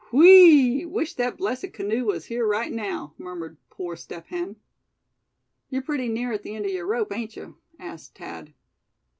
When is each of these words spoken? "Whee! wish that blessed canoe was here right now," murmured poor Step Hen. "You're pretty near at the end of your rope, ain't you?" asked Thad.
"Whee! 0.11 0.83
wish 0.83 1.13
that 1.13 1.37
blessed 1.37 1.73
canoe 1.73 2.05
was 2.05 2.25
here 2.25 2.43
right 2.43 2.71
now," 2.71 3.13
murmured 3.19 3.57
poor 3.69 3.95
Step 3.95 4.25
Hen. 4.29 4.55
"You're 5.69 5.83
pretty 5.83 6.07
near 6.07 6.31
at 6.31 6.41
the 6.41 6.55
end 6.55 6.65
of 6.65 6.71
your 6.71 6.87
rope, 6.87 7.15
ain't 7.15 7.35
you?" 7.35 7.57
asked 7.77 8.17
Thad. 8.17 8.55